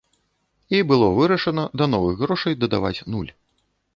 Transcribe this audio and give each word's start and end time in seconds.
І 0.77 0.79
было 0.91 1.09
вырашана 1.19 1.65
да 1.81 1.85
новых 1.93 2.17
грошай 2.23 2.57
дадаваць 2.65 2.97
нуль. 3.17 3.31